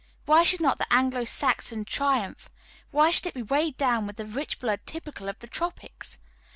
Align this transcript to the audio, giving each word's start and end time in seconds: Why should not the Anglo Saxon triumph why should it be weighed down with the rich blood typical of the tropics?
Why 0.25 0.41
should 0.41 0.61
not 0.61 0.79
the 0.79 0.91
Anglo 0.91 1.25
Saxon 1.25 1.85
triumph 1.85 2.49
why 2.89 3.11
should 3.11 3.27
it 3.27 3.35
be 3.35 3.43
weighed 3.43 3.77
down 3.77 4.07
with 4.07 4.15
the 4.15 4.25
rich 4.25 4.57
blood 4.59 4.79
typical 4.87 5.29
of 5.29 5.37
the 5.37 5.47
tropics? 5.47 6.17